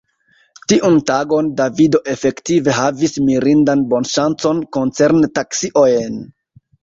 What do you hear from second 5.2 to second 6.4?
taksiojn.